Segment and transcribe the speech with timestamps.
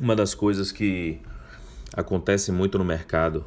[0.00, 1.20] Uma das coisas que
[1.94, 3.44] acontece muito no mercado,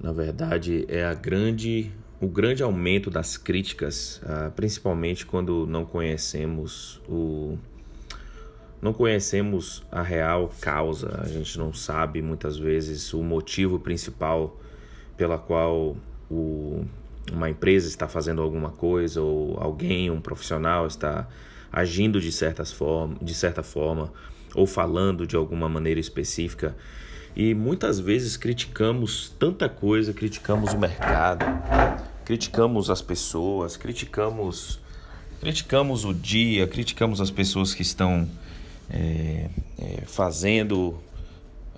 [0.00, 1.90] na verdade, é a grande,
[2.20, 7.58] o grande aumento das críticas, ah, principalmente quando não conhecemos o
[8.82, 14.60] não conhecemos a real causa, a gente não sabe muitas vezes o motivo principal
[15.16, 15.96] pela qual
[16.30, 16.84] o,
[17.32, 21.26] uma empresa está fazendo alguma coisa ou alguém, um profissional está
[21.72, 24.12] agindo de, certas forma, de certa forma
[24.54, 26.76] ou falando de alguma maneira específica.
[27.36, 31.44] E muitas vezes criticamos tanta coisa, criticamos o mercado,
[32.24, 34.80] criticamos as pessoas, criticamos
[35.40, 38.26] criticamos o dia, criticamos as pessoas que estão
[38.88, 40.98] é, é, fazendo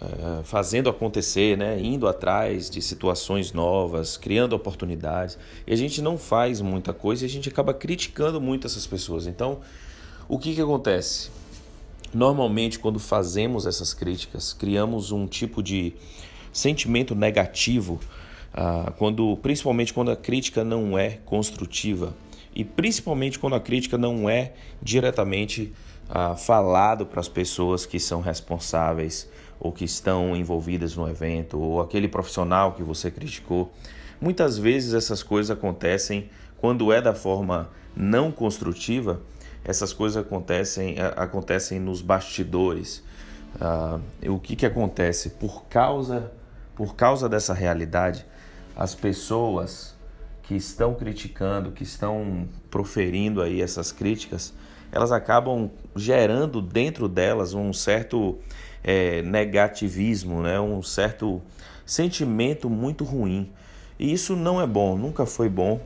[0.01, 1.81] é, fazendo acontecer, né?
[1.81, 5.39] indo atrás de situações novas, criando oportunidades.
[5.67, 9.27] E a gente não faz muita coisa e a gente acaba criticando muito essas pessoas.
[9.27, 9.61] Então,
[10.29, 11.31] o que, que acontece?
[12.15, 15.95] Normalmente, quando fazemos essas críticas, criamos um tipo de
[16.53, 18.01] sentimento negativo,
[18.55, 22.15] ah, quando, principalmente quando a crítica não é construtiva
[22.55, 25.75] e principalmente quando a crítica não é diretamente
[26.09, 29.29] ah, falado para as pessoas que são responsáveis
[29.61, 33.71] ou que estão envolvidas no evento ou aquele profissional que você criticou.
[34.19, 39.21] Muitas vezes essas coisas acontecem quando é da forma não construtiva.
[39.67, 43.03] Essas coisas acontecem acontecem nos bastidores.
[43.61, 46.31] Ah, o que, que acontece por causa
[46.77, 48.27] por causa dessa realidade,
[48.77, 49.97] as pessoas
[50.43, 54.53] que estão criticando, que estão proferindo aí essas críticas,
[54.93, 58.39] elas acabam gerando dentro delas um certo
[58.85, 60.61] é, negativismo, né?
[60.61, 61.43] um certo
[61.85, 63.51] sentimento muito ruim.
[63.99, 65.81] E isso não é bom, nunca foi bom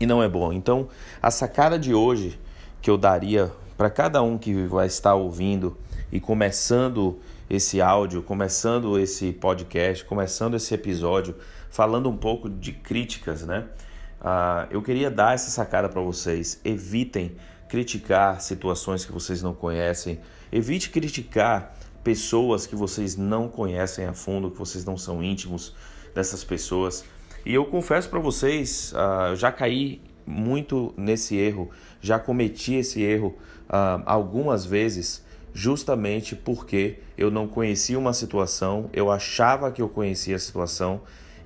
[0.00, 0.52] e não é bom.
[0.52, 0.88] Então,
[1.22, 2.40] a sacada de hoje
[2.86, 5.76] que eu daria para cada um que vai estar ouvindo
[6.12, 7.18] e começando
[7.50, 11.34] esse áudio, começando esse podcast, começando esse episódio,
[11.68, 13.66] falando um pouco de críticas, né?
[14.20, 16.60] Ah, eu queria dar essa sacada para vocês.
[16.64, 17.36] Evitem
[17.68, 20.20] criticar situações que vocês não conhecem.
[20.52, 25.74] Evite criticar pessoas que vocês não conhecem a fundo, que vocês não são íntimos
[26.14, 27.04] dessas pessoas.
[27.44, 31.70] E eu confesso para vocês, uh, eu já caí muito nesse erro,
[32.00, 33.34] já cometi esse erro
[33.68, 40.36] uh, algumas vezes, justamente porque eu não conhecia uma situação, eu achava que eu conhecia
[40.36, 41.00] a situação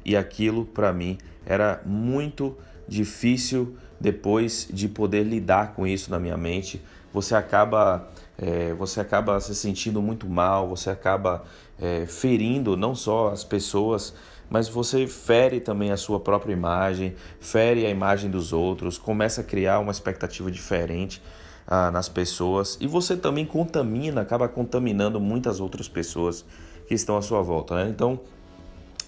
[0.04, 2.56] e aquilo para mim era muito
[2.88, 8.08] difícil depois de poder lidar com isso na minha mente, você acaba,
[8.38, 11.44] é, você acaba se sentindo muito mal, você acaba
[11.78, 14.14] é, ferindo não só as pessoas,
[14.50, 19.44] mas você fere também a sua própria imagem, fere a imagem dos outros, começa a
[19.44, 21.22] criar uma expectativa diferente
[21.66, 26.44] ah, nas pessoas e você também contamina, acaba contaminando muitas outras pessoas
[26.88, 27.76] que estão à sua volta.
[27.76, 27.90] Né?
[27.90, 28.18] Então,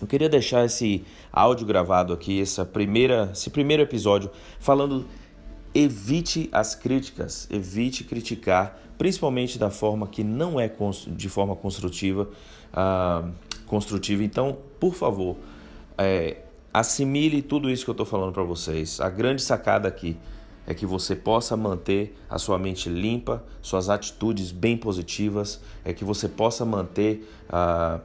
[0.01, 4.31] eu queria deixar esse áudio gravado aqui, essa primeira, esse primeiro episódio,
[4.61, 5.05] falando
[5.75, 10.71] evite as críticas, evite criticar, principalmente da forma que não é
[11.09, 12.29] de forma construtiva.
[12.73, 13.33] Uh,
[13.73, 14.23] construtiva.
[14.23, 15.39] Então, por favor,
[15.97, 16.43] é,
[16.75, 19.01] assimile tudo isso que eu estou falando para vocês.
[19.01, 20.19] A grande sacada aqui
[20.67, 26.05] é que você possa manter a sua mente limpa, suas atitudes bem positivas, é que
[26.05, 27.99] você possa manter uh,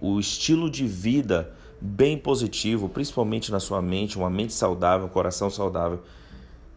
[0.00, 5.50] o estilo de vida bem positivo, principalmente na sua mente, uma mente saudável, um coração
[5.50, 6.00] saudável,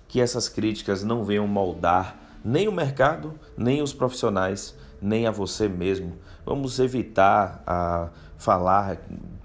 [0.09, 5.67] que essas críticas não venham moldar nem o mercado, nem os profissionais, nem a você
[5.67, 6.13] mesmo.
[6.45, 8.97] Vamos evitar a falar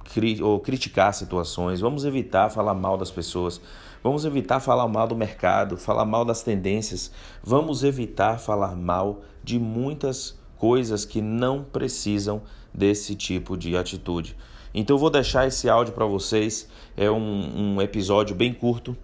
[0.05, 3.61] cri ou criticar situações, vamos evitar falar mal das pessoas,
[4.03, 9.59] vamos evitar falar mal do mercado, falar mal das tendências, vamos evitar falar mal de
[9.59, 12.43] muitas coisas que não precisam
[12.73, 14.37] desse tipo de atitude.
[14.75, 16.69] Então eu vou deixar esse áudio para vocês.
[16.97, 18.97] É um, um, episódio bem curto,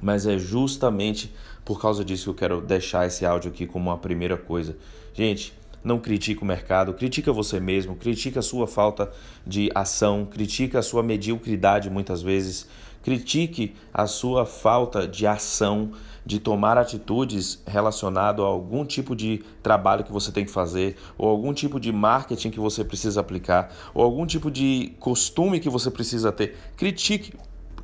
[0.00, 1.34] mas é justamente
[1.64, 4.76] por causa disso que eu quero deixar esse áudio aqui como uma primeira coisa.
[5.14, 9.10] Gente, não critique o mercado, critica você mesmo, critica a sua falta
[9.46, 12.68] de ação, critica a sua mediocridade muitas vezes,
[13.02, 15.92] critique a sua falta de ação,
[16.24, 21.28] de tomar atitudes relacionado a algum tipo de trabalho que você tem que fazer, ou
[21.28, 25.90] algum tipo de marketing que você precisa aplicar, ou algum tipo de costume que você
[25.90, 26.56] precisa ter.
[26.76, 27.32] Critique,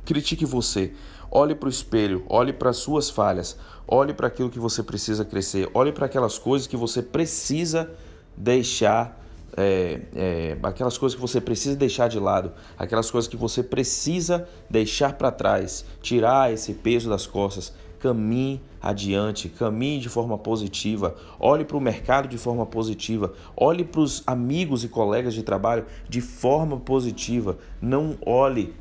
[0.05, 0.93] critique você.
[1.29, 3.57] Olhe para o espelho, olhe para as suas falhas,
[3.87, 7.89] olhe para aquilo que você precisa crescer, olhe para aquelas coisas que você precisa
[8.35, 9.23] deixar
[9.55, 14.47] é, é, aquelas coisas que você precisa deixar de lado, aquelas coisas que você precisa
[14.69, 21.65] deixar para trás, tirar esse peso das costas, caminhe adiante, caminhe de forma positiva, olhe
[21.65, 26.21] para o mercado de forma positiva, olhe para os amigos e colegas de trabalho de
[26.21, 28.75] forma positiva, não olhe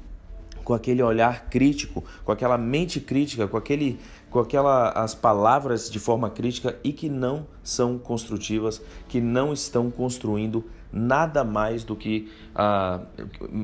[0.66, 6.00] com aquele olhar crítico, com aquela mente crítica, com aquele com aquela as palavras de
[6.00, 12.32] forma crítica e que não são construtivas, que não estão construindo nada mais do que
[12.52, 13.00] ah,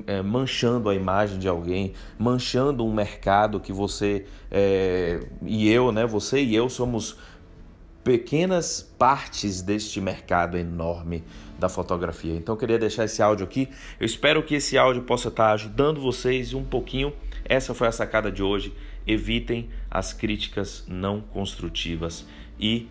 [0.06, 6.06] é, manchando a imagem de alguém, manchando um mercado que você é, e eu, né?
[6.06, 7.16] Você e eu somos
[8.04, 11.22] pequenas partes deste mercado enorme
[11.58, 12.34] da fotografia.
[12.34, 13.68] Então eu queria deixar esse áudio aqui.
[14.00, 17.12] Eu espero que esse áudio possa estar ajudando vocês um pouquinho.
[17.44, 18.74] Essa foi a sacada de hoje.
[19.06, 22.26] Evitem as críticas não construtivas
[22.58, 22.88] e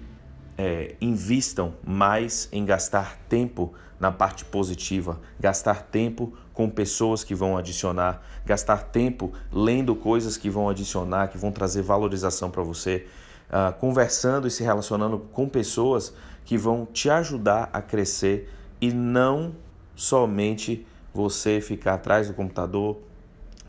[0.58, 7.58] é, invistam mais em gastar tempo na parte positiva, gastar tempo com pessoas que vão
[7.58, 13.06] adicionar, gastar tempo lendo coisas que vão adicionar, que vão trazer valorização para você,
[13.52, 16.14] uh, conversando e se relacionando com pessoas
[16.46, 18.50] que vão te ajudar a crescer
[18.80, 19.54] e não
[19.96, 22.98] somente você ficar atrás do computador,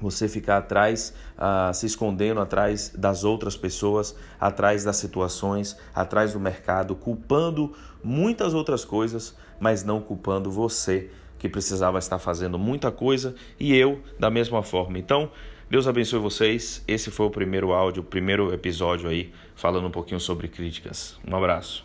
[0.00, 6.40] você ficar atrás, uh, se escondendo atrás das outras pessoas, atrás das situações, atrás do
[6.40, 13.34] mercado, culpando muitas outras coisas, mas não culpando você que precisava estar fazendo muita coisa
[13.58, 14.98] e eu da mesma forma.
[14.98, 15.30] Então,
[15.72, 16.84] Deus abençoe vocês.
[16.86, 21.18] Esse foi o primeiro áudio, o primeiro episódio aí, falando um pouquinho sobre críticas.
[21.26, 21.82] Um abraço.